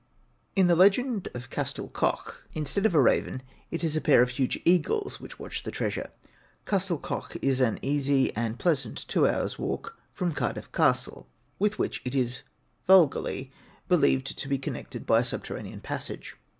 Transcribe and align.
In 0.55 0.65
the 0.65 0.75
legend 0.75 1.27
of 1.35 1.51
Castell 1.51 1.87
Coch, 1.87 2.41
instead 2.55 2.87
of 2.87 2.95
a 2.95 2.99
raven 2.99 3.43
it 3.69 3.83
is 3.83 3.95
a 3.95 4.01
pair 4.01 4.23
of 4.23 4.31
huge 4.31 4.59
eagles 4.65 5.19
which 5.19 5.37
watch 5.37 5.61
the 5.61 5.69
treasure. 5.69 6.09
Castell 6.65 6.97
Coch 6.97 7.37
is 7.43 7.61
an 7.61 7.77
easy 7.83 8.35
and 8.35 8.57
pleasant 8.57 9.07
two 9.07 9.27
hours' 9.27 9.59
walk 9.59 9.99
from 10.11 10.31
Cardiff 10.31 10.71
Castle, 10.71 11.27
with 11.59 11.77
which 11.77 12.01
it 12.03 12.15
is 12.15 12.41
vulgarly 12.87 13.51
believed 13.87 14.35
to 14.39 14.47
be 14.47 14.57
connected 14.57 15.05
by 15.05 15.19
a 15.19 15.23
subterranean 15.23 15.81
passage. 15.81 16.35